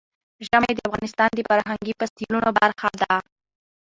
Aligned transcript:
ژمی 0.47 0.71
د 0.75 0.79
افغانستان 0.87 1.29
د 1.33 1.39
فرهنګي 1.49 1.93
فستیوالونو 1.99 2.49
برخه 2.59 2.89
ده. 3.01 3.13